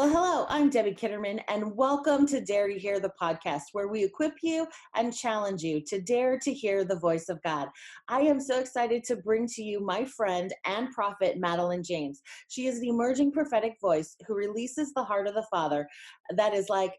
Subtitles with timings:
[0.00, 4.02] Well, hello, I'm Debbie Kitterman, and welcome to Dare to Hear the podcast, where we
[4.02, 4.66] equip you
[4.96, 7.68] and challenge you to dare to hear the voice of God.
[8.08, 12.22] I am so excited to bring to you my friend and prophet, Madeline James.
[12.48, 15.86] She is the emerging prophetic voice who releases the heart of the Father
[16.34, 16.94] that is like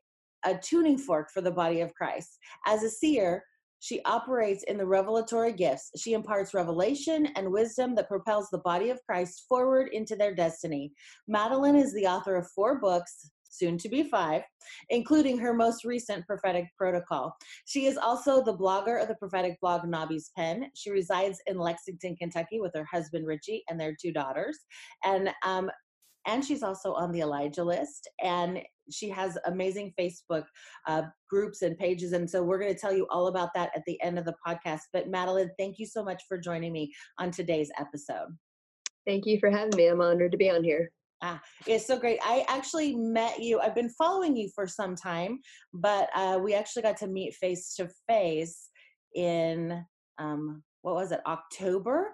[0.46, 2.38] a tuning fork for the body of Christ.
[2.68, 3.44] As a seer,
[3.82, 5.92] she operates in the revelatory gifts.
[5.98, 10.94] She imparts revelation and wisdom that propels the body of Christ forward into their destiny.
[11.28, 14.44] Madeline is the author of four books, soon to be five,
[14.90, 17.36] including her most recent prophetic protocol.
[17.66, 20.68] She is also the blogger of the prophetic blog Nabi's Pen.
[20.76, 24.60] She resides in Lexington, Kentucky with her husband Richie and their two daughters.
[25.04, 25.72] And um,
[26.28, 28.10] and she's also on the Elijah list.
[28.24, 28.62] And
[28.92, 30.44] she has amazing Facebook
[30.88, 32.14] uh, groups and pages.
[32.14, 34.36] And so we're going to tell you all about that at the end of the
[34.46, 34.82] podcast.
[34.94, 38.38] But Madeline, thank you so much for joining me on today's episode.
[39.08, 39.88] Thank you for having me.
[39.88, 40.92] I'm honored to be on here.
[41.24, 42.20] Ah, it's so great.
[42.24, 43.60] I actually met you.
[43.60, 45.40] I've been following you for some time,
[45.72, 48.70] but uh, we actually got to meet face to face
[49.16, 49.86] in
[50.18, 52.10] um, what was it, October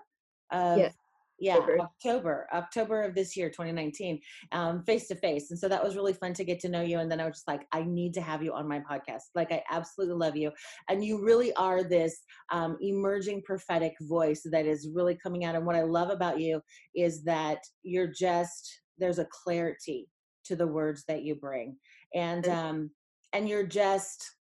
[0.52, 0.94] of yes
[1.40, 2.48] yeah october.
[2.54, 4.20] October of this year 2019
[4.52, 7.00] um face to face and so that was really fun to get to know you
[7.00, 9.52] and then i was just like i need to have you on my podcast like
[9.52, 10.52] i absolutely love you
[10.90, 15.66] and you really are this um, emerging prophetic voice that is really coming out and
[15.66, 16.62] what i love about you
[16.96, 20.10] is that you're just there's a clarity
[20.46, 21.76] to the words that you bring
[22.16, 22.90] and um
[23.34, 24.36] and you're just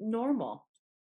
[0.00, 0.66] normal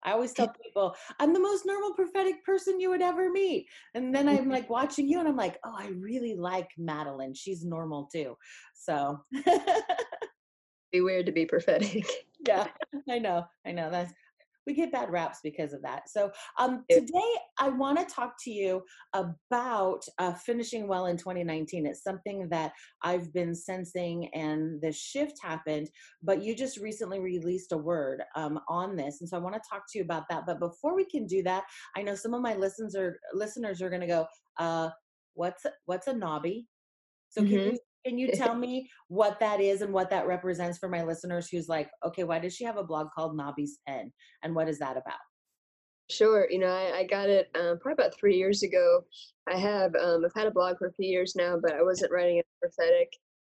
[0.03, 3.67] I always tell people, I'm the most normal prophetic person you would ever meet.
[3.95, 7.35] And then I'm like watching you and I'm like, oh, I really like Madeline.
[7.35, 8.37] She's normal too.
[8.75, 9.21] So
[10.93, 12.07] be weird to be prophetic.
[12.47, 12.69] yeah,
[13.09, 13.45] I know.
[13.67, 13.91] I know.
[13.91, 14.13] That's
[14.71, 16.09] we get bad raps because of that.
[16.09, 18.83] So um, today I want to talk to you
[19.15, 21.87] about uh, finishing well in 2019.
[21.87, 25.91] It's something that I've been sensing, and the shift happened.
[26.23, 29.69] But you just recently released a word um, on this, and so I want to
[29.69, 30.47] talk to you about that.
[30.47, 31.65] But before we can do that,
[31.97, 34.27] I know some of my listeners are listeners are going to go,
[34.61, 34.91] uh,
[35.35, 36.67] "What's what's a nabi?"
[37.31, 37.51] So mm-hmm.
[37.51, 41.03] can you can you tell me what that is and what that represents for my
[41.03, 44.13] listeners who's like, okay, why does she have a blog called Nabi's Pen?
[44.43, 45.19] And what is that about?
[46.11, 46.49] Sure.
[46.51, 49.05] You know, I, I got it um, probably about three years ago.
[49.49, 52.11] I have, um, I've had a blog for a few years now, but I wasn't
[52.11, 53.09] writing it prophetic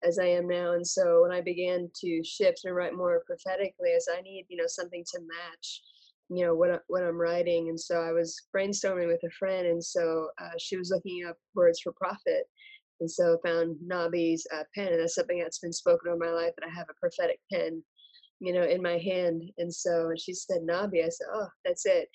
[0.03, 0.73] as I am now.
[0.73, 4.57] And so when I began to shift and write more prophetically, as I need, you
[4.57, 5.81] know, something to match,
[6.29, 7.69] you know, what, what I'm writing.
[7.69, 9.67] And so I was brainstorming with a friend.
[9.67, 12.47] And so uh, she was looking up words for prophet
[13.01, 16.53] and so found Nabi's uh, pen, and that's something that's been spoken over my life.
[16.61, 17.83] And I have a prophetic pen,
[18.39, 19.43] you know, in my hand.
[19.57, 21.03] And so she said Nabi.
[21.03, 22.07] I said, oh, that's it.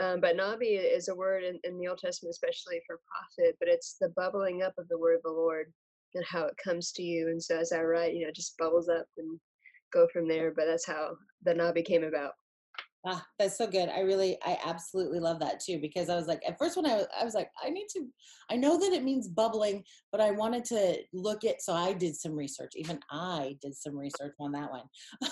[0.00, 3.68] Um, but Nabi is a word in, in the Old Testament, especially for prophet, but
[3.68, 5.72] it's the bubbling up of the word of the Lord
[6.14, 7.28] and how it comes to you.
[7.28, 9.40] And so as I write, you know, it just bubbles up and
[9.92, 10.52] go from there.
[10.54, 12.32] But that's how the Nabi came about.
[13.08, 13.88] Ah, that's so good.
[13.88, 16.96] I really, I absolutely love that too because I was like, at first when I
[16.96, 18.04] was, I was like, I need to,
[18.50, 22.16] I know that it means bubbling, but I wanted to look at, so I did
[22.16, 22.72] some research.
[22.74, 24.82] Even I did some research on that one.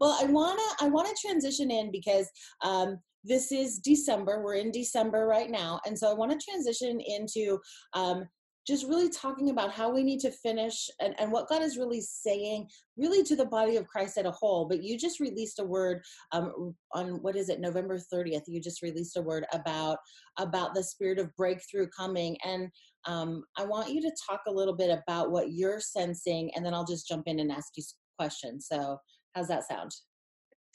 [0.00, 2.30] well, I wanna, I wanna transition in because
[2.62, 4.42] um, this is December.
[4.42, 7.58] We're in December right now, and so I want to transition into
[7.92, 8.26] um,
[8.68, 12.02] just really talking about how we need to finish and, and what God is really
[12.02, 12.68] saying,
[12.98, 14.68] really to the body of Christ at a whole.
[14.68, 16.02] But you just released a word
[16.32, 18.42] um, on what is it, November 30th?
[18.46, 19.96] You just released a word about
[20.38, 22.68] about the spirit of breakthrough coming, and
[23.06, 26.74] um, I want you to talk a little bit about what you're sensing, and then
[26.74, 27.82] I'll just jump in and ask you
[28.18, 28.66] questions.
[28.68, 28.98] So,
[29.34, 29.92] how's that sound?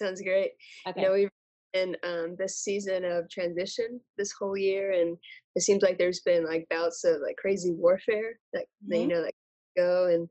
[0.01, 0.51] Sounds great.
[0.87, 1.01] Okay.
[1.01, 1.29] You know, we
[1.73, 5.17] in um, this season of transition this whole year and
[5.55, 8.93] it seems like there's been like bouts of like crazy warfare that, mm-hmm.
[8.93, 9.33] you know that
[9.75, 10.29] go and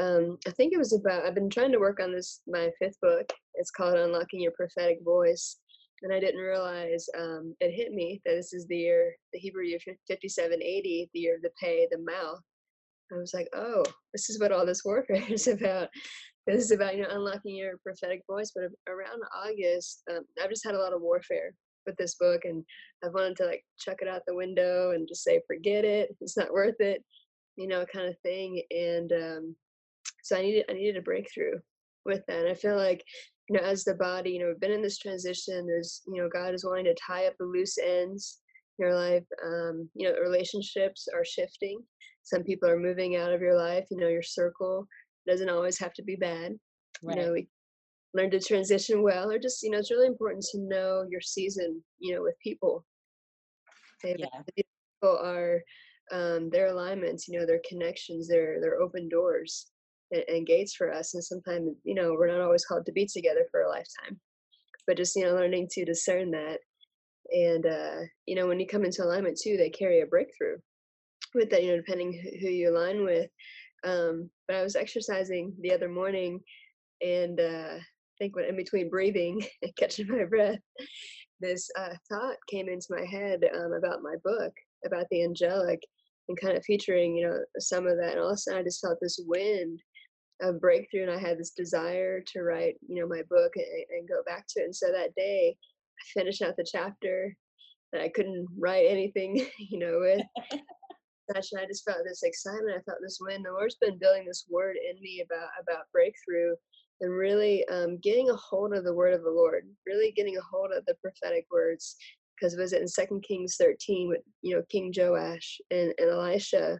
[0.00, 3.00] um, i think it was about i've been trying to work on this my fifth
[3.00, 3.30] book.
[3.54, 5.56] It's called unlocking your prophetic voice
[6.02, 9.64] and i didn't realize um, it hit me that this is the year the hebrew
[9.64, 9.78] year
[10.08, 12.40] 5780 the year of the Pey the mouth.
[13.12, 15.88] I was like oh this is what all this warfare is about
[16.48, 20.64] this is about you know unlocking your prophetic voice but around august um, i've just
[20.64, 21.52] had a lot of warfare
[21.86, 22.64] with this book and
[23.04, 26.36] i've wanted to like chuck it out the window and just say forget it it's
[26.36, 27.04] not worth it
[27.56, 29.56] you know kind of thing and um,
[30.22, 31.58] so i needed i needed a breakthrough
[32.04, 33.04] with that and i feel like
[33.48, 36.28] you know as the body you know we've been in this transition there's you know
[36.32, 38.38] god is wanting to tie up the loose ends
[38.78, 41.80] in your life um, you know relationships are shifting
[42.22, 44.86] some people are moving out of your life you know your circle
[45.28, 46.52] doesn't always have to be bad.
[47.02, 47.16] Right.
[47.16, 47.48] You know, we
[48.14, 51.82] learn to transition well, or just you know, it's really important to know your season.
[51.98, 52.84] You know, with people.
[54.04, 54.26] yeah.
[54.56, 55.62] People are
[56.12, 59.70] um, their alignments, you know, their connections, their their open doors
[60.10, 61.14] and, and gates for us.
[61.14, 64.18] And sometimes, you know, we're not always called to be together for a lifetime,
[64.86, 66.58] but just you know, learning to discern that.
[67.30, 70.56] And uh, you know, when you come into alignment too, they carry a breakthrough
[71.34, 71.62] with that.
[71.62, 73.28] You know, depending who you align with.
[73.84, 76.40] Um, but I was exercising the other morning,
[77.00, 80.58] and uh, I think when in between breathing and catching my breath,
[81.40, 84.52] this uh, thought came into my head um, about my book
[84.84, 85.80] about the angelic
[86.28, 88.62] and kind of featuring you know some of that and all of a sudden i
[88.62, 89.80] just felt this wind
[90.40, 94.08] of breakthrough and i had this desire to write you know my book and, and
[94.08, 97.34] go back to it and so that day i finished out the chapter
[97.92, 100.60] that i couldn't write anything you know with
[101.32, 104.46] session i just felt this excitement i felt this wind the lord's been building this
[104.48, 106.54] word in me about about breakthrough
[107.00, 110.40] and really um, getting a hold of the word of the lord really getting a
[110.50, 111.96] hold of the prophetic words
[112.38, 116.78] because was it in Second Kings 13 with you know King Joash and, and Elisha?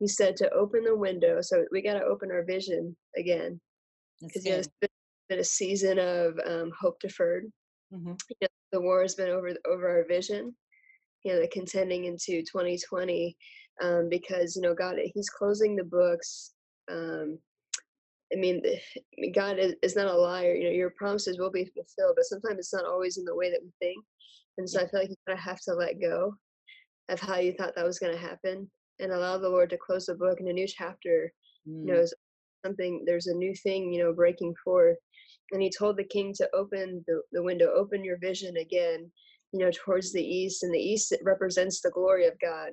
[0.00, 1.40] He said to open the window.
[1.40, 3.60] So we got to open our vision again
[4.20, 4.90] because you know, it's been,
[5.28, 7.46] been, a season of um, hope deferred.
[7.92, 8.12] Mm-hmm.
[8.28, 10.54] You know, the war has been over over our vision.
[11.22, 13.36] You know, the contending into 2020
[13.82, 16.52] um, because you know God, He's closing the books.
[16.90, 17.38] Um,
[18.32, 18.62] I mean,
[19.34, 20.54] God is, not a liar.
[20.54, 23.50] You know, your promises will be fulfilled, but sometimes it's not always in the way
[23.50, 24.04] that we think.
[24.58, 26.34] And so I feel like you kind of have to let go
[27.08, 30.06] of how you thought that was going to happen and allow the Lord to close
[30.06, 31.32] the book and a new chapter.
[31.68, 31.86] Mm.
[31.86, 32.08] You know, mm.
[32.64, 34.96] something, there's a new thing, you know, breaking forth.
[35.52, 39.10] And he told the king to open the, the window, open your vision again,
[39.52, 40.62] you know, towards the east.
[40.62, 42.70] And the east represents the glory of God.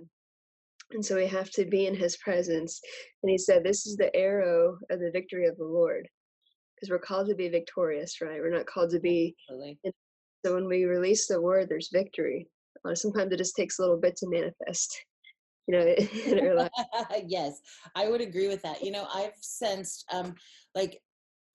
[0.94, 2.80] And so we have to be in his presence.
[3.24, 6.08] And he said, This is the arrow of the victory of the Lord.
[6.76, 8.40] Because we're called to be victorious, right?
[8.40, 9.36] We're not called to be
[10.44, 12.48] so when we release the word, there's victory.
[12.84, 14.98] Uh, sometimes it just takes a little bit to manifest.
[15.68, 15.96] You know,
[16.26, 16.70] in our life.
[17.28, 17.62] yes,
[17.96, 18.84] I would agree with that.
[18.84, 20.34] You know, I've sensed um
[20.74, 21.00] like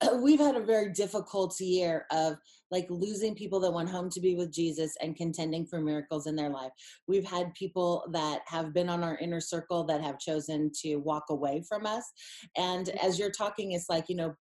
[0.21, 2.37] we've had a very difficult year of
[2.71, 6.35] like losing people that went home to be with Jesus and contending for miracles in
[6.35, 6.71] their life.
[7.07, 11.25] We've had people that have been on our inner circle that have chosen to walk
[11.29, 12.03] away from us.
[12.57, 13.05] And mm-hmm.
[13.05, 14.35] as you're talking, it's like, you know,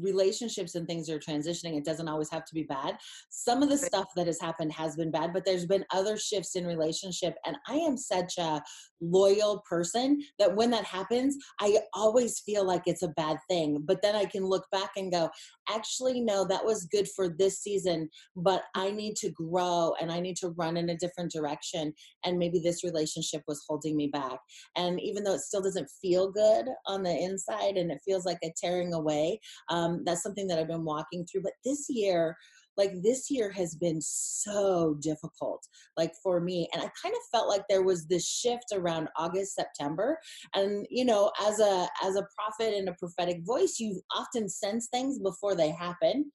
[0.00, 2.96] relationships and things are transitioning it doesn't always have to be bad.
[3.30, 6.56] Some of the stuff that has happened has been bad but there's been other shifts
[6.56, 8.62] in relationship and i am such a
[9.00, 14.02] loyal person that when that happens i always feel like it's a bad thing but
[14.02, 15.28] then i can look back and go
[15.68, 20.20] actually no that was good for this season but i need to grow and i
[20.20, 21.92] need to run in a different direction
[22.24, 24.38] and maybe this relationship was holding me back.
[24.76, 28.38] And even though it still doesn't feel good on the inside and it feels like
[28.42, 29.40] a tearing away
[29.70, 31.42] um, um, that's something that I've been walking through.
[31.42, 32.36] But this year,
[32.78, 37.48] like this year has been so difficult like for me and i kind of felt
[37.48, 40.16] like there was this shift around august september
[40.54, 44.88] and you know as a as a prophet and a prophetic voice you often sense
[44.90, 46.30] things before they happen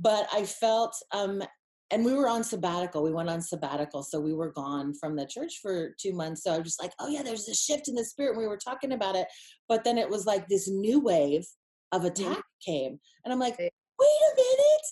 [0.00, 1.42] but i felt um
[1.90, 5.26] and we were on sabbatical we went on sabbatical so we were gone from the
[5.26, 7.94] church for two months so i was just like oh yeah there's a shift in
[7.94, 9.26] the spirit and we were talking about it
[9.68, 11.46] but then it was like this new wave
[11.92, 12.70] of attack mm-hmm.
[12.70, 13.00] came.
[13.24, 14.86] And I'm like, wait a minute.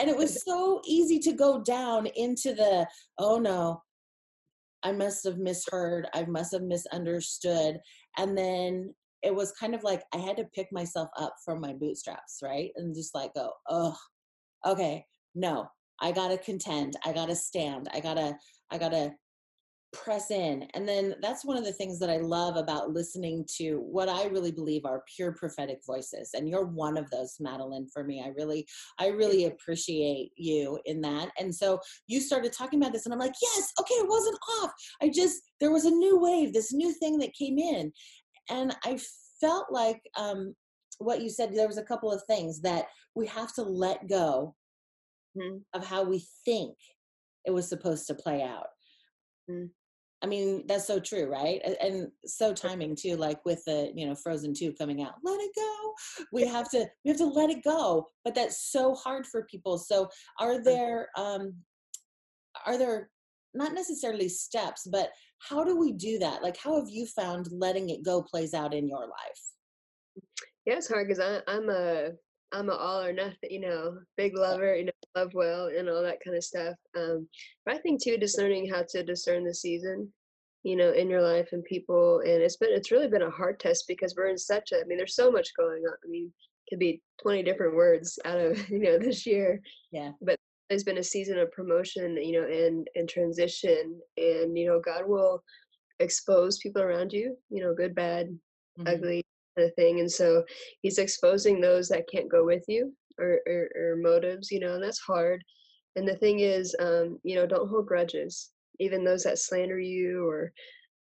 [0.00, 2.86] And it was so easy to go down into the,
[3.18, 3.82] oh no,
[4.82, 6.06] I must have misheard.
[6.14, 7.78] I must have misunderstood.
[8.16, 11.72] And then it was kind of like I had to pick myself up from my
[11.72, 12.70] bootstraps, right?
[12.76, 13.96] And just like go, oh,
[14.64, 15.04] okay,
[15.34, 15.68] no,
[16.00, 16.94] I gotta contend.
[17.04, 17.88] I gotta stand.
[17.92, 18.36] I gotta,
[18.70, 19.12] I gotta
[19.92, 20.66] press in.
[20.74, 24.26] And then that's one of the things that i love about listening to what i
[24.26, 26.30] really believe are pure prophetic voices.
[26.34, 28.22] And you're one of those madeline for me.
[28.24, 28.66] I really
[28.98, 31.30] i really appreciate you in that.
[31.38, 34.72] And so you started talking about this and i'm like yes okay it wasn't off.
[35.02, 37.92] I just there was a new wave this new thing that came in.
[38.50, 38.98] And i
[39.40, 40.54] felt like um
[40.98, 44.54] what you said there was a couple of things that we have to let go
[45.36, 45.58] mm-hmm.
[45.74, 46.76] of how we think
[47.44, 48.66] it was supposed to play out.
[50.20, 51.62] I mean, that's so true, right?
[51.80, 55.14] And so timing too, like with the, you know, Frozen 2 coming out.
[55.22, 55.94] Let it go.
[56.32, 58.08] We have to we have to let it go.
[58.24, 59.78] But that's so hard for people.
[59.78, 60.08] So
[60.40, 61.54] are there um
[62.66, 63.10] are there
[63.54, 66.42] not necessarily steps, but how do we do that?
[66.42, 70.24] Like how have you found letting it go plays out in your life?
[70.66, 72.10] Yeah, it's hard because I'm a
[72.52, 76.02] I'm an all or nothing, you know, big lover, you know, love well and all
[76.02, 76.74] that kind of stuff.
[76.96, 77.28] Um,
[77.64, 80.12] but I think too, just learning how to discern the season,
[80.62, 83.60] you know, in your life and people, and it's been it's really been a hard
[83.60, 84.76] test because we're in such a.
[84.76, 85.94] I mean, there's so much going on.
[86.04, 86.32] I mean,
[86.68, 89.60] could be 20 different words out of you know this year.
[89.92, 90.12] Yeah.
[90.22, 90.36] But
[90.68, 95.06] there's been a season of promotion, you know, and and transition, and you know, God
[95.06, 95.42] will
[96.00, 98.28] expose people around you, you know, good, bad,
[98.78, 98.86] mm-hmm.
[98.86, 99.24] ugly
[99.58, 100.00] kind of thing.
[100.00, 100.44] And so
[100.82, 104.82] he's exposing those that can't go with you or, or, or motives, you know, and
[104.82, 105.42] that's hard.
[105.96, 110.28] And the thing is, um, you know, don't hold grudges, even those that slander you
[110.28, 110.52] or,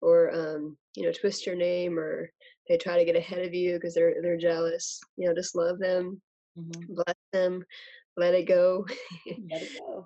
[0.03, 2.31] or, um, you know, twist your name or
[2.69, 5.79] they try to get ahead of you because they're, they're jealous, you know, just love
[5.79, 6.21] them,
[6.59, 6.95] mm-hmm.
[6.95, 7.65] bless them,
[8.17, 8.87] let it go.
[9.51, 10.05] Let it go.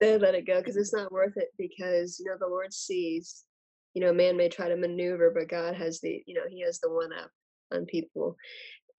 [0.00, 3.44] let it go because it's not worth it because, you know, the Lord sees,
[3.92, 6.80] you know, man may try to maneuver, but God has the, you know, he has
[6.80, 7.30] the one up
[7.72, 8.36] on people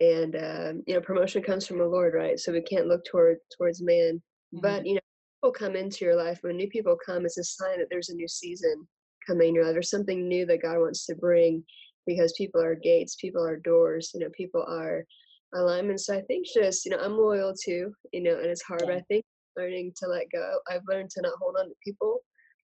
[0.02, 2.40] and um, you know promotion comes from the lord right?
[2.40, 4.22] So we can't look toward towards man.
[4.54, 4.62] Mm-hmm.
[4.62, 5.02] but you know
[5.38, 8.16] people come into your life when new people come it's a sign that there's a
[8.16, 8.88] new season
[9.26, 9.74] coming in your life.
[9.74, 11.64] There's something new that god wants to bring
[12.08, 15.06] because people are gates people are doors you know people are
[15.54, 16.08] alignments.
[16.08, 18.88] So i think just you know i'm loyal too you know and it's hard yeah.
[18.88, 19.24] but i think
[19.58, 22.22] learning to let go i've learned to not hold on to people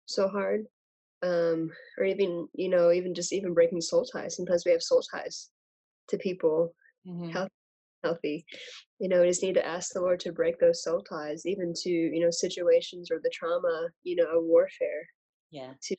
[0.07, 0.65] so hard
[1.21, 4.35] um or even you know even just even breaking soul ties.
[4.35, 5.49] Sometimes we have soul ties
[6.09, 6.73] to people
[7.07, 7.29] mm-hmm.
[7.29, 7.53] healthy,
[8.03, 8.45] healthy.
[8.99, 11.73] You know, we just need to ask the Lord to break those soul ties, even
[11.73, 15.07] to you know situations or the trauma, you know, of warfare.
[15.51, 15.73] Yeah.
[15.83, 15.97] To-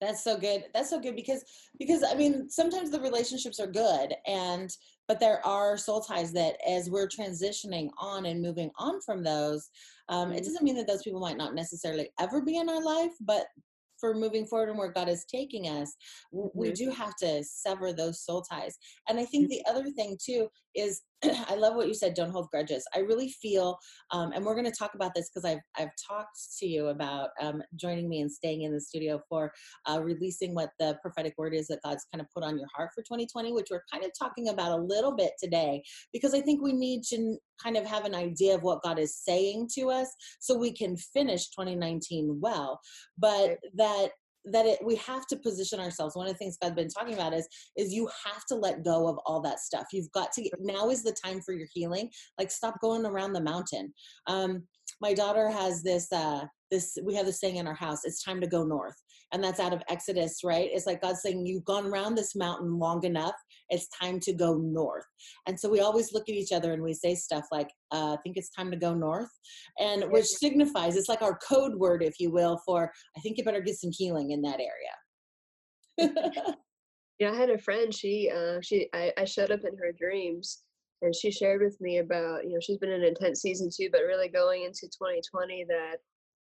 [0.00, 0.64] that's so good.
[0.72, 1.44] That's so good because
[1.78, 4.70] because I mean sometimes the relationships are good and
[5.08, 9.68] but there are soul ties that as we're transitioning on and moving on from those,
[10.08, 10.44] um, it mm-hmm.
[10.44, 13.46] doesn't mean that those people might not necessarily ever be in our life, but
[14.00, 15.94] for moving forward and where God is taking us,
[16.34, 16.58] mm-hmm.
[16.58, 18.76] we do have to sever those soul ties.
[19.08, 19.62] And I think mm-hmm.
[19.64, 21.02] the other thing too is
[21.48, 22.14] I love what you said.
[22.14, 22.84] Don't hold grudges.
[22.94, 23.78] I really feel,
[24.10, 27.30] um, and we're going to talk about this because I've I've talked to you about
[27.40, 29.52] um, joining me and staying in the studio for
[29.88, 32.90] uh, releasing what the prophetic word is that God's kind of put on your heart
[32.94, 36.62] for 2020, which we're kind of talking about a little bit today because I think
[36.62, 40.08] we need to kind of have an idea of what God is saying to us
[40.38, 42.80] so we can finish 2019 well.
[43.18, 44.10] But that
[44.44, 46.16] that it we have to position ourselves.
[46.16, 49.08] One of the things i've been talking about is is you have to let go
[49.08, 49.86] of all that stuff.
[49.92, 52.10] You've got to now is the time for your healing.
[52.38, 53.92] Like stop going around the mountain.
[54.26, 54.64] Um
[55.00, 58.04] my daughter has this uh this we have this saying in our house.
[58.04, 58.96] It's time to go north
[59.32, 60.70] and that's out of exodus right?
[60.72, 63.34] It's like god saying you've gone around this mountain long enough
[63.70, 65.06] it's time to go north.
[65.46, 68.16] And so we always look at each other and we say stuff like uh, i
[68.22, 69.30] think it's time to go north
[69.78, 73.44] and which signifies it's like our code word if you will for i think you
[73.44, 76.12] better get some healing in that area.
[77.18, 80.62] Yeah i had a friend she uh she I, I showed up in her dreams
[81.02, 83.90] and she shared with me about you know she's been in an intense season too
[83.92, 85.96] but really going into 2020 that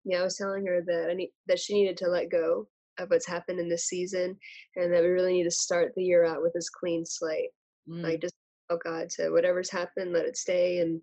[0.05, 2.67] yeah, I was telling her that I need that she needed to let go
[2.99, 4.37] of what's happened in this season,
[4.75, 7.49] and that we really need to start the year out with this clean slate.
[7.89, 8.03] Mm.
[8.03, 8.35] Like just
[8.69, 11.01] oh God, to whatever's happened, let it stay, and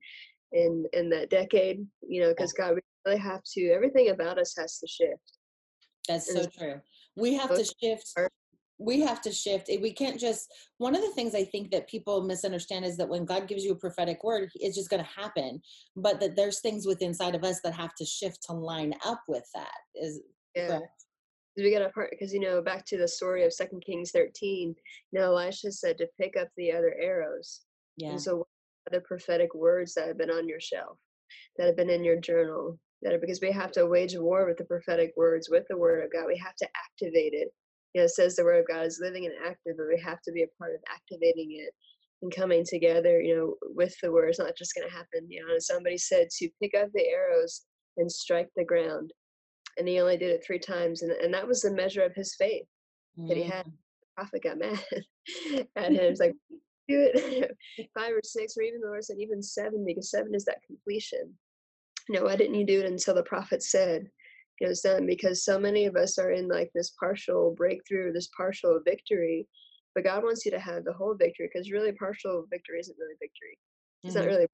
[0.53, 3.71] in in that decade, you know, because God, we really have to.
[3.71, 5.39] Everything about us has to shift.
[6.09, 6.81] That's so true.
[7.17, 8.15] We have to shift
[8.79, 12.23] we have to shift we can't just one of the things i think that people
[12.23, 15.61] misunderstand is that when god gives you a prophetic word it's just going to happen
[15.97, 19.23] but that there's things within inside of us that have to shift to line up
[19.29, 20.21] with that is
[20.55, 21.06] yeah correct?
[21.57, 24.75] We got a part because you know back to the story of second kings 13
[25.13, 27.63] you know elisha said to pick up the other arrows
[27.97, 28.47] yeah and so
[28.89, 30.99] other prophetic words that have been on your shelf
[31.57, 34.57] that have been in your journal that are, because we have to wage war with
[34.57, 37.49] the prophetic words with the word of god we have to activate it
[37.97, 40.31] you know, says the word of God is living and active, but we have to
[40.31, 41.73] be a part of activating it
[42.21, 44.29] and coming together, you know, with the word.
[44.29, 45.27] It's not just going to happen.
[45.31, 47.63] You know, somebody said to pick up the arrows
[47.97, 49.15] and strike the ground.
[49.79, 51.03] And he only did it three times.
[51.03, 52.67] And, and that was the measure of his faith
[53.19, 53.29] mm.
[53.29, 53.67] that he had.
[53.67, 53.73] Mm.
[53.73, 54.81] The prophet got mad
[55.77, 56.01] at him.
[56.01, 56.35] It's like,
[56.89, 57.57] do it
[57.99, 61.35] five or six, or even the Lord said, even seven, because seven is that completion.
[62.09, 64.09] You know, why didn't you do it until the prophet said?
[64.61, 68.31] it was done because so many of us are in like this partial breakthrough, this
[68.37, 69.47] partial victory.
[69.95, 73.17] But God wants you to have the whole victory because really partial victory isn't really
[73.21, 73.59] victory.
[74.03, 74.25] It's mm-hmm.
[74.25, 74.47] not really.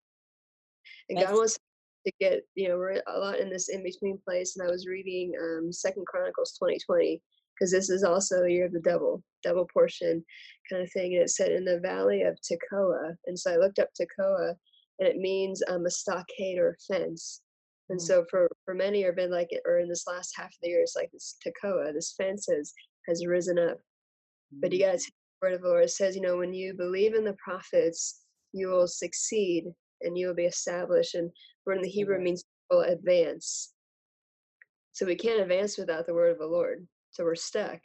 [1.09, 1.59] And That's- God wants
[2.07, 4.57] to get, you know, we're a lot in this in between place.
[4.57, 7.21] And I was reading um Second Chronicles 2020
[7.55, 10.25] because this is also a year of the double, double portion
[10.71, 11.15] kind of thing.
[11.15, 13.15] And it said in the valley of Tekoa.
[13.27, 14.55] And so I looked up Tekoa
[14.99, 17.43] and it means um, a stockade or a fence.
[17.91, 18.03] And mm.
[18.03, 20.81] so for, for many or been like or in this last half of the year,
[20.81, 22.73] it's like this Tekoa, this fence has,
[23.09, 23.77] has risen up.
[24.55, 24.61] Mm.
[24.61, 24.91] But you mm.
[24.91, 25.07] guys
[25.43, 28.21] word of the Lord says, you know, when you believe in the prophets,
[28.53, 29.65] you will succeed
[30.05, 31.15] and you will be established.
[31.15, 31.31] And
[31.67, 33.73] word in the Hebrew means will advance.
[34.93, 36.87] So we can't advance without the word of the Lord.
[37.11, 37.81] So we're stuck.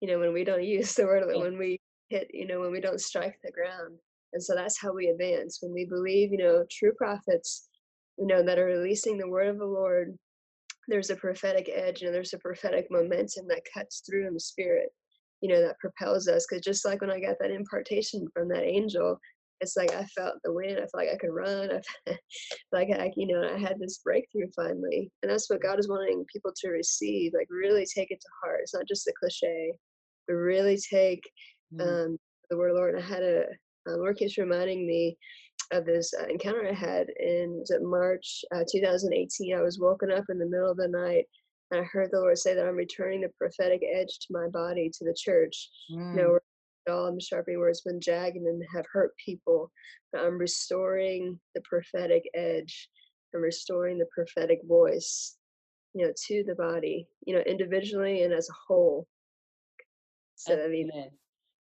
[0.00, 2.60] You know, when we don't use the word of it, when we hit, you know,
[2.60, 3.98] when we don't strike the ground.
[4.32, 5.58] And so that's how we advance.
[5.60, 7.68] When we believe, you know, true prophets
[8.18, 10.16] you know, that are releasing the word of the Lord
[10.88, 14.88] there's a prophetic edge and there's a prophetic momentum that cuts through in the spirit
[15.40, 18.64] you know that propels us because just like when i got that impartation from that
[18.64, 19.18] angel
[19.60, 22.18] it's like i felt the wind i felt like i could run i felt
[22.72, 26.24] like i you know i had this breakthrough finally and that's what god is wanting
[26.32, 29.72] people to receive like really take it to heart it's not just a cliche
[30.26, 31.22] but really take
[31.74, 31.80] mm.
[31.80, 32.18] um,
[32.50, 33.42] the word of the lord and i had a
[33.88, 35.16] uh, lord keeps reminding me
[35.72, 39.56] of this uh, encounter I had in was it March uh, 2018.
[39.56, 41.24] I was woken up in the middle of the night
[41.70, 44.90] and I heard the Lord say that I'm returning the prophetic edge to my body,
[44.90, 45.70] to the church.
[45.92, 46.16] Mm.
[46.16, 46.38] You know,
[47.20, 49.70] sharpening where it's been jagged and have hurt people.
[50.12, 52.88] But I'm restoring the prophetic edge.
[53.34, 55.36] I'm restoring the prophetic voice,
[55.94, 59.06] you know, to the body, you know, individually and as a whole.
[60.36, 60.90] So I mean,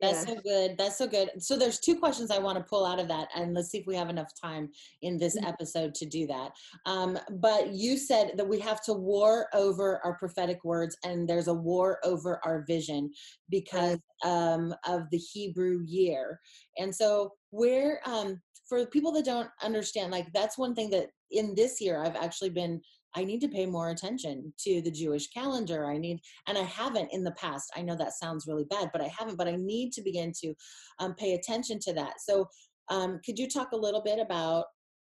[0.00, 0.34] that's yeah.
[0.34, 0.78] so good.
[0.78, 1.30] That's so good.
[1.38, 3.86] So there's two questions I want to pull out of that, and let's see if
[3.86, 4.70] we have enough time
[5.02, 5.46] in this mm-hmm.
[5.46, 6.52] episode to do that.
[6.86, 11.48] Um, but you said that we have to war over our prophetic words, and there's
[11.48, 13.10] a war over our vision
[13.50, 16.40] because um, of the Hebrew year.
[16.78, 21.54] And so where um, for people that don't understand, like that's one thing that in
[21.54, 22.80] this year I've actually been
[23.14, 25.86] I need to pay more attention to the Jewish calendar.
[25.86, 27.72] I need, and I haven't in the past.
[27.76, 30.54] I know that sounds really bad, but I haven't, but I need to begin to
[31.00, 32.20] um, pay attention to that.
[32.20, 32.46] So,
[32.88, 34.66] um, could you talk a little bit about,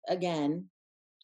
[0.08, 0.68] again,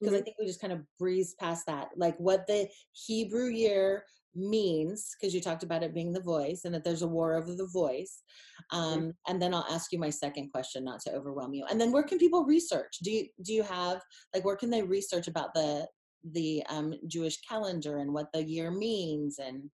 [0.01, 0.21] because mm-hmm.
[0.21, 4.05] I think we just kind of breezed past that, like what the Hebrew year
[4.35, 7.55] means, because you talked about it being the voice and that there's a war over
[7.55, 8.23] the voice.
[8.71, 9.11] Um, mm-hmm.
[9.29, 11.65] And then I'll ask you my second question, not to overwhelm you.
[11.71, 12.99] And then where can people research?
[13.03, 14.01] Do you, do you have,
[14.35, 15.87] like, where can they research about the,
[16.33, 19.71] the um, Jewish calendar and what the year means and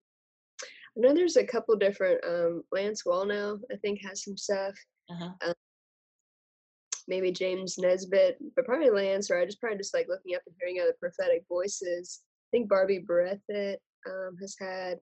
[0.95, 4.75] I know there's a couple different um, Lance Wallnau I think has some stuff.
[5.09, 5.31] Uh-huh.
[5.43, 5.53] Um,
[7.07, 10.55] maybe James Nesbitt, but probably Lance or I just probably just like looking up and
[10.59, 12.21] hearing other prophetic voices.
[12.23, 14.97] I think Barbie Breathitt um, has had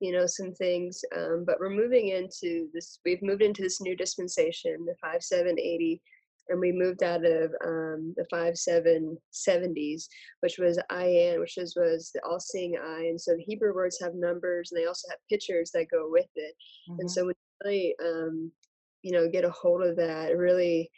[0.00, 3.96] you know some things um, but we're moving into this we've moved into this new
[3.96, 6.00] dispensation the 5780
[6.48, 10.08] and we moved out of um, the five seven seventies,
[10.40, 13.06] which was Ayin, which is, was the all-seeing eye.
[13.08, 16.28] And so the Hebrew words have numbers, and they also have pictures that go with
[16.36, 16.54] it.
[16.90, 17.00] Mm-hmm.
[17.00, 18.52] And so when you really, um,
[19.02, 20.90] you know, get a hold of that, really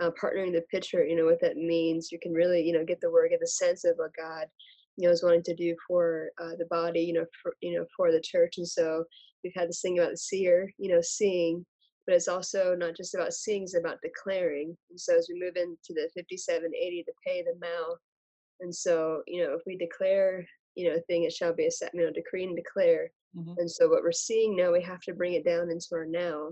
[0.00, 3.00] uh, partnering the picture, you know, what that means, you can really, you know, get
[3.00, 4.46] the word, get the sense of what God,
[5.00, 7.86] you know, is wanting to do for uh, the body, you know, for you know,
[7.96, 8.54] for the church.
[8.58, 9.04] And so
[9.42, 11.64] we've had this thing about the seer, you know, seeing
[12.06, 14.76] but it's also not just about seeing, it's about declaring.
[14.90, 17.98] And so as we move into the 5780 to Pey the mouth,
[18.60, 21.70] and so, you know, if we declare, you know, a thing, it shall be a
[21.70, 23.10] set, you know, decree and declare.
[23.36, 23.54] Mm-hmm.
[23.58, 26.50] And so what we're seeing now, we have to bring it down into our now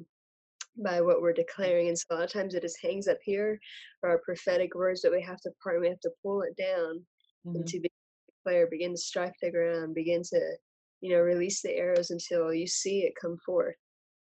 [0.77, 1.89] by what we're declaring.
[1.89, 3.59] And so a lot of times it just hangs up here
[4.05, 7.05] our prophetic words that we have to part, we have to pull it down
[7.45, 7.57] mm-hmm.
[7.57, 7.81] and to
[8.49, 10.41] declare, begin to strike the ground, begin to,
[11.01, 13.77] you know, release the arrows until you see it come forth.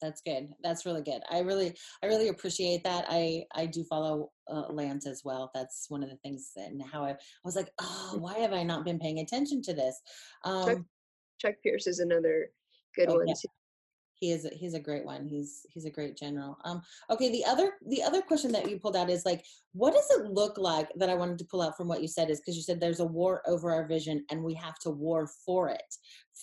[0.02, 0.50] That's good.
[0.62, 1.22] That's really good.
[1.32, 1.74] I really
[2.04, 3.06] i really appreciate that.
[3.08, 5.52] I i do follow uh, lance as well.
[5.54, 8.62] That's one of the things and how I, I was like oh why have i
[8.62, 10.02] not been paying attention to this?
[10.44, 10.78] Um chuck,
[11.40, 12.50] chuck pierce is another
[12.96, 13.34] good oh, one yeah
[14.16, 16.58] he is a, he's a great one he's he's a great general.
[16.66, 20.10] Um okay the other the other question that you pulled out is like what does
[20.12, 22.56] it look like that i wanted to pull out from what you said is because
[22.56, 25.96] you said there's a war over our vision and we have to war for it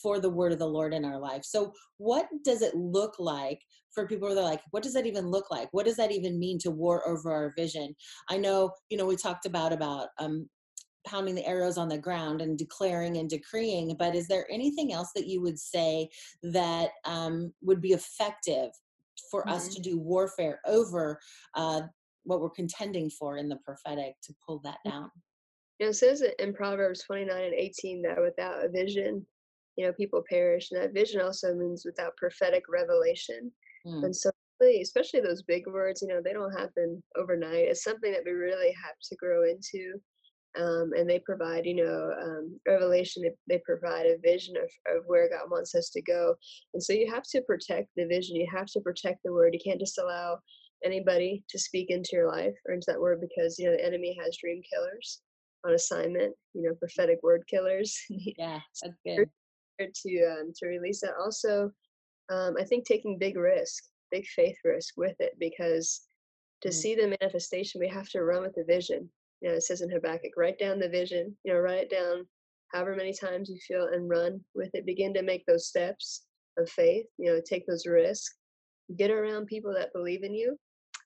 [0.03, 1.45] for the word of the lord in our life.
[1.45, 3.61] So what does it look like
[3.93, 5.69] for people who are like what does that even look like?
[5.73, 7.95] What does that even mean to war over our vision?
[8.29, 10.49] I know you know we talked about about um
[11.07, 15.11] pounding the arrows on the ground and declaring and decreeing but is there anything else
[15.15, 16.09] that you would say
[16.43, 18.71] that um, would be effective
[19.31, 19.55] for mm-hmm.
[19.55, 21.19] us to do warfare over
[21.55, 21.83] uh,
[22.25, 24.91] what we're contending for in the prophetic to pull that mm.
[24.91, 25.11] down
[25.79, 29.25] it says in proverbs 29 and 18 that without a vision
[29.77, 33.51] you know people perish and that vision also means without prophetic revelation
[33.87, 34.05] mm.
[34.05, 34.31] and so
[34.81, 38.73] especially those big words you know they don't happen overnight it's something that we really
[38.73, 40.01] have to grow into
[40.59, 45.29] um, and they provide you know um, revelation they provide a vision of, of where
[45.29, 46.35] god wants us to go.
[46.75, 49.61] And so you have to protect the vision you have to protect the word you
[49.65, 50.39] can't just allow
[50.85, 54.17] anybody to speak into your life or into that word because you know the enemy
[54.21, 55.23] has dream killers
[55.65, 57.97] on assignment you know prophetic word killers.
[58.11, 59.29] Yeah that's good.
[59.81, 61.15] to um, to release that.
[61.21, 61.71] Also
[62.31, 66.03] um, i think taking big risk big faith risk with it because
[66.61, 66.73] to mm.
[66.73, 69.09] see the manifestation we have to run with the vision
[69.43, 72.27] you know, it says in Habakkuk, write down the vision, you know, write it down
[72.73, 74.87] however many times you feel and run with it.
[74.87, 76.25] Begin to make those steps
[76.59, 78.37] of faith, you know, take those risks.
[78.97, 80.57] Get around people that believe in you,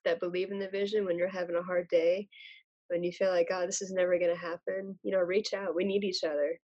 [0.05, 2.27] that believe in the vision when you're having a hard day,
[2.89, 4.97] when you feel like, oh, this is never going to happen.
[5.03, 5.75] You know, reach out.
[5.75, 6.57] We need each other.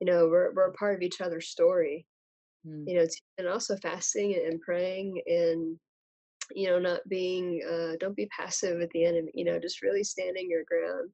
[0.00, 2.06] you know we're we're a part of each other's story.
[2.66, 2.84] Mm.
[2.86, 3.06] You know,
[3.38, 5.78] and also fasting and praying and
[6.54, 9.30] you know not being uh, don't be passive at the enemy.
[9.34, 11.10] You know, just really standing your ground.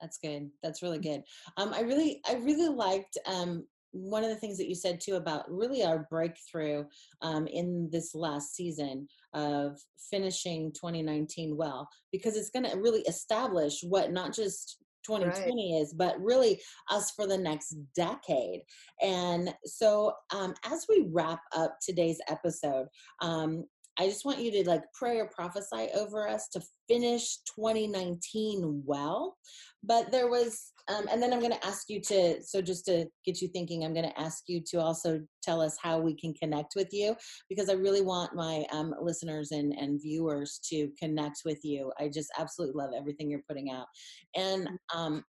[0.00, 0.50] That's good.
[0.62, 1.22] That's really good.
[1.56, 5.14] Um, I really, I really liked um, one of the things that you said too
[5.14, 6.84] about really our breakthrough
[7.22, 9.78] um, in this last season of
[10.10, 15.82] finishing 2019 well, because it's going to really establish what not just 2020 right.
[15.82, 18.60] is, but really us for the next decade.
[19.00, 22.86] And so, um, as we wrap up today's episode,
[23.22, 23.64] um,
[23.98, 29.36] I just want you to like pray or prophesy over us to finish 2019 well.
[29.82, 33.06] But there was, um, and then I'm going to ask you to, so just to
[33.24, 36.34] get you thinking, I'm going to ask you to also tell us how we can
[36.34, 37.14] connect with you
[37.48, 41.92] because I really want my um, listeners and, and viewers to connect with you.
[42.00, 43.86] I just absolutely love everything you're putting out.
[44.34, 45.24] And, um,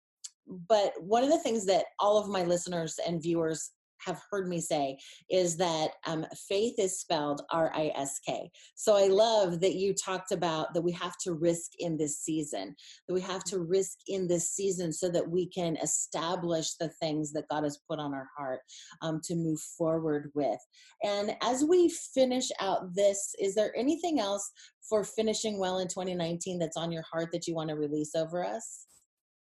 [0.69, 3.73] but one of the things that all of my listeners and viewers
[4.05, 4.97] have heard me say
[5.31, 8.51] is that um, faith is spelled R I S K.
[8.75, 12.75] So I love that you talked about that we have to risk in this season,
[13.09, 17.33] that we have to risk in this season so that we can establish the things
[17.33, 18.61] that God has put on our heart
[19.03, 20.61] um, to move forward with.
[21.03, 24.51] And as we finish out this, is there anything else
[24.89, 28.45] for finishing well in 2019 that's on your heart that you want to release over
[28.45, 28.87] us?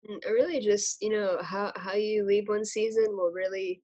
[0.08, 3.82] Mm, really just you know how how you leave one season will really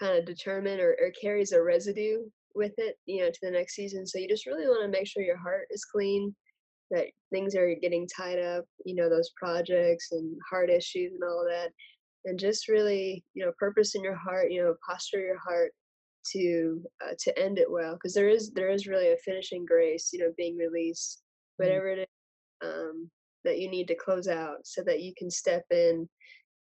[0.00, 2.18] kind of determine or, or carries a residue
[2.54, 4.06] with it, you know, to the next season.
[4.06, 6.34] So you just really want to make sure your heart is clean,
[6.90, 11.42] that things are getting tied up, you know, those projects and heart issues and all
[11.42, 11.70] of that.
[12.24, 15.72] And just really, you know, purpose in your heart, you know, posture your heart
[16.32, 20.10] to uh, to end it well because there is there is really a finishing grace
[20.12, 21.64] you know being released mm-hmm.
[21.64, 22.06] whatever it is
[22.62, 23.10] um,
[23.44, 26.08] that you need to close out so that you can step in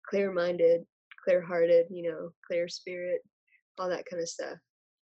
[0.08, 0.82] clear minded
[1.26, 3.20] clear hearted, you know, clear spirit,
[3.78, 4.58] all that kind of stuff.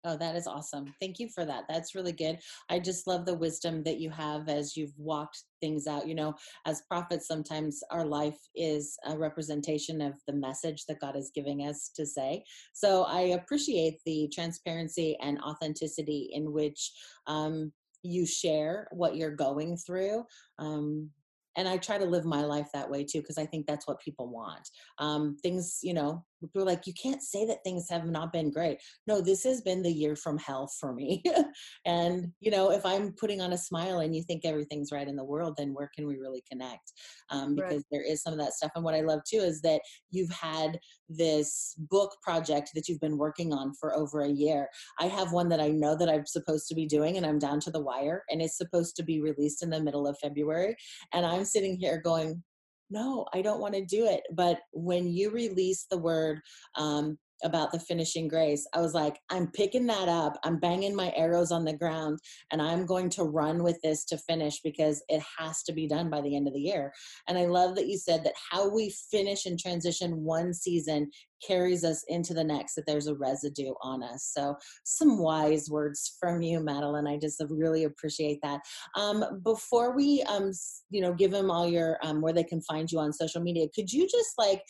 [0.07, 0.93] Oh, that is awesome.
[1.01, 1.63] Thank you for that.
[1.67, 2.37] That's really good.
[2.69, 6.07] I just love the wisdom that you have as you've walked things out.
[6.07, 6.35] You know,
[6.67, 11.61] as prophets, sometimes our life is a representation of the message that God is giving
[11.61, 12.43] us to say.
[12.73, 16.91] So I appreciate the transparency and authenticity in which
[17.25, 17.71] um,
[18.03, 20.23] you share what you're going through.
[20.59, 21.09] Um,
[21.55, 23.99] and I try to live my life that way too because I think that's what
[23.99, 24.69] people want.
[24.99, 28.51] Um, things, you know, people are like, you can't say that things have not been
[28.51, 28.79] great.
[29.07, 31.23] No, this has been the year from hell for me.
[31.85, 35.15] and you know, if I'm putting on a smile and you think everything's right in
[35.15, 36.93] the world, then where can we really connect?
[37.29, 37.83] Um, because right.
[37.91, 38.71] there is some of that stuff.
[38.75, 39.81] And what I love too is that
[40.11, 40.79] you've had
[41.09, 44.67] this book project that you've been working on for over a year.
[44.99, 47.59] I have one that I know that I'm supposed to be doing, and I'm down
[47.61, 50.75] to the wire, and it's supposed to be released in the middle of February.
[51.13, 52.43] And I'm sitting here going,
[52.89, 54.23] no, I don't want to do it.
[54.31, 56.41] But when you release the word
[56.75, 60.37] um, about the finishing grace, I was like, I'm picking that up.
[60.43, 62.19] I'm banging my arrows on the ground
[62.51, 66.09] and I'm going to run with this to finish because it has to be done
[66.09, 66.93] by the end of the year.
[67.27, 71.09] And I love that you said that how we finish and transition one season
[71.45, 74.31] carries us into the next, that there's a residue on us.
[74.33, 77.07] So, some wise words from you, Madeline.
[77.07, 78.61] I just really appreciate that.
[78.95, 80.51] Um, before we, um,
[80.89, 83.67] you know, give them all your um, where they can find you on social media,
[83.75, 84.61] could you just like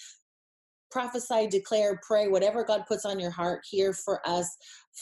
[0.96, 4.56] prophesy, declare, pray, whatever God puts on your heart here for us,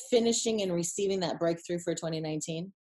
[0.09, 2.73] finishing and receiving that breakthrough for 2019?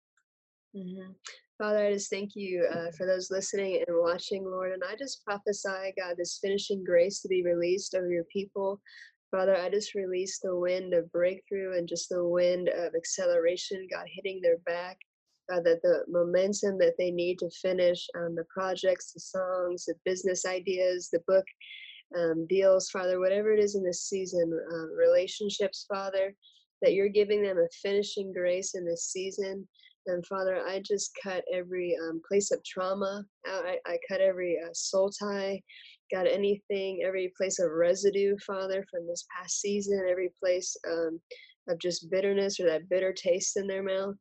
[0.76, 1.10] Mm-hmm.
[1.58, 4.70] Father, I just thank you uh, for those listening and watching, Lord.
[4.70, 8.80] And I just prophesy, God, this finishing grace to be released over your people.
[9.32, 14.06] Father, I just release the wind of breakthrough and just the wind of acceleration, God,
[14.06, 14.96] hitting their back.
[15.50, 19.94] God, that the momentum that they need to finish on the projects, the songs, the
[20.04, 21.44] business ideas, the book
[22.16, 26.34] um, deals, Father, whatever it is in this season, uh, relationships, Father,
[26.82, 29.66] that you're giving them a finishing grace in this season.
[30.06, 33.64] And Father, I just cut every um, place of trauma out.
[33.66, 35.60] I, I cut every uh, soul tie,
[36.12, 41.20] got anything, every place of residue, Father, from this past season, every place um,
[41.68, 44.14] of just bitterness or that bitter taste in their mouth.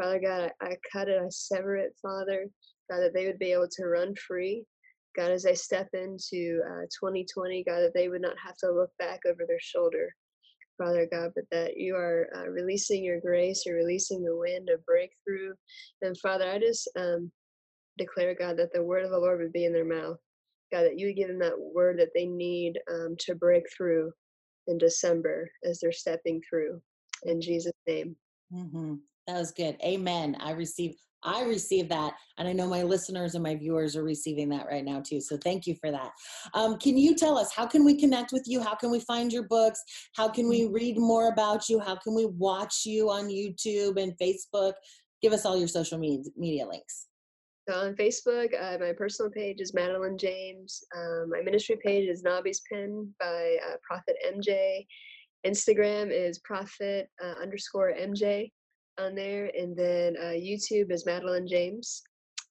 [0.00, 2.46] Father God, I, I cut it, I sever it, Father,
[2.90, 4.64] God, that they would be able to run free.
[5.16, 8.90] God, as they step into uh, 2020, God, that they would not have to look
[8.98, 10.08] back over their shoulder.
[10.78, 14.84] Father God, but that you are uh, releasing your grace, you're releasing the wind of
[14.84, 15.54] breakthrough.
[16.02, 17.30] And Father, I just um,
[17.98, 20.16] declare, God, that the word of the Lord would be in their mouth.
[20.72, 24.12] God, that you would give them that word that they need um, to break through
[24.66, 26.80] in December as they're stepping through.
[27.24, 28.16] In Jesus' name.
[28.52, 28.94] Mm-hmm.
[29.26, 29.76] That was good.
[29.82, 30.36] Amen.
[30.40, 32.14] I receive I receive that.
[32.38, 35.20] And I know my listeners and my viewers are receiving that right now too.
[35.20, 36.10] So thank you for that.
[36.52, 38.60] Um, can you tell us how can we connect with you?
[38.60, 39.82] How can we find your books?
[40.14, 40.74] How can we mm-hmm.
[40.74, 41.80] read more about you?
[41.80, 44.74] How can we watch you on YouTube and Facebook?
[45.22, 47.06] Give us all your social media, media links.
[47.68, 50.84] So on Facebook, uh, my personal page is Madeline James.
[50.94, 54.86] Um, my ministry page is Nabi's Pen by uh, Prophet MJ.
[55.46, 58.50] Instagram is Prophet uh, underscore MJ
[58.98, 62.02] on there, and then uh, YouTube is Madeline James.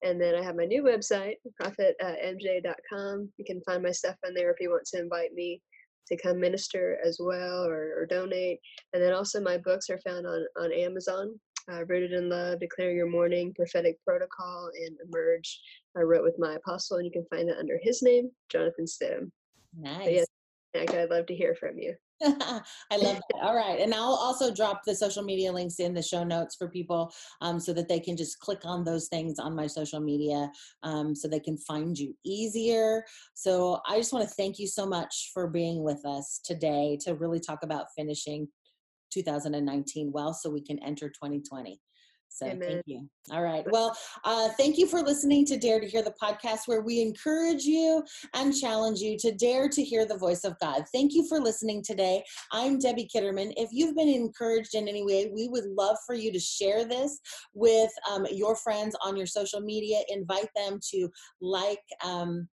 [0.04, 3.30] And then I have my new website, prophetmj.com.
[3.38, 5.62] You can find my stuff on there if you want to invite me
[6.08, 8.60] to come minister as well or, or donate.
[8.92, 11.40] And then also my books are found on, on Amazon.
[11.72, 15.62] Uh, Rooted in Love, Declare Your Morning, Prophetic Protocol, and Emerge.
[15.98, 19.32] I wrote with my apostle, and you can find that under his name, Jonathan Stone.
[19.80, 20.26] Nice.
[20.74, 21.96] But yeah, I'd love to hear from you.
[22.24, 23.42] I love that.
[23.42, 23.80] All right.
[23.80, 27.60] And I'll also drop the social media links in the show notes for people um,
[27.60, 30.50] so that they can just click on those things on my social media
[30.84, 33.04] um, so they can find you easier.
[33.34, 37.16] So I just want to thank you so much for being with us today to
[37.16, 38.48] really talk about finishing
[39.12, 41.80] 2019 well so we can enter 2020.
[42.34, 42.68] So Amen.
[42.68, 43.08] thank you.
[43.32, 43.64] All right.
[43.70, 47.64] Well, uh, thank you for listening to Dare to Hear the podcast, where we encourage
[47.64, 50.84] you and challenge you to dare to hear the voice of God.
[50.92, 52.24] Thank you for listening today.
[52.52, 53.54] I'm Debbie Kitterman.
[53.56, 57.20] If you've been encouraged in any way, we would love for you to share this
[57.54, 60.00] with um, your friends on your social media.
[60.10, 62.48] Invite them to like, um,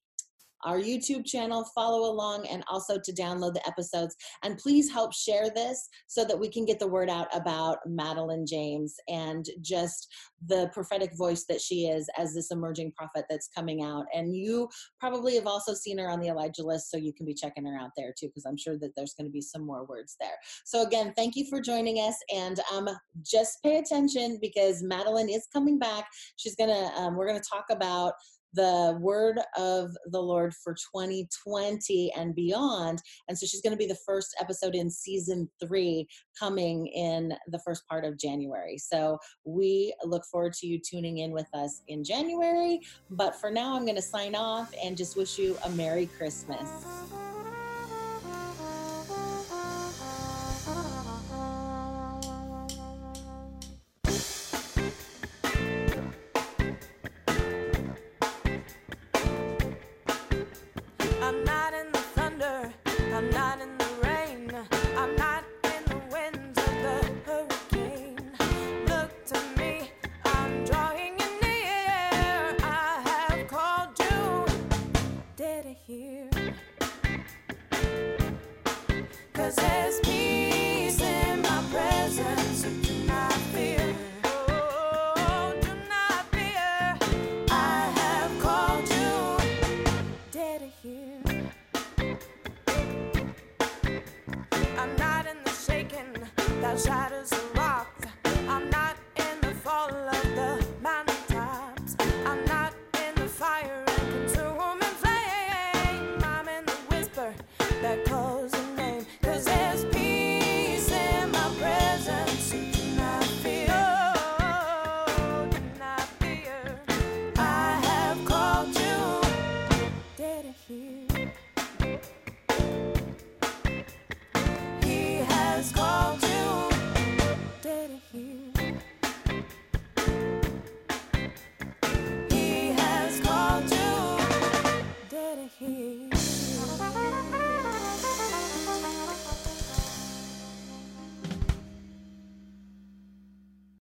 [0.64, 4.14] our YouTube channel, follow along, and also to download the episodes.
[4.42, 8.46] And please help share this so that we can get the word out about Madeline
[8.46, 10.08] James and just
[10.46, 14.04] the prophetic voice that she is as this emerging prophet that's coming out.
[14.14, 14.68] And you
[15.00, 17.78] probably have also seen her on the Elijah list, so you can be checking her
[17.78, 20.36] out there too, because I'm sure that there's going to be some more words there.
[20.64, 22.16] So, again, thank you for joining us.
[22.34, 22.88] And um,
[23.22, 26.06] just pay attention because Madeline is coming back.
[26.36, 28.12] She's going to, um, we're going to talk about
[28.54, 33.00] the word of the Lord for 2020 and beyond.
[33.28, 37.61] And so she's going to be the first episode in season three coming in the
[37.61, 38.78] first part of January.
[38.78, 42.80] So we look forward to you tuning in with us in January.
[43.11, 46.68] But for now, I'm going to sign off and just wish you a Merry Christmas.
[96.84, 97.45] Here.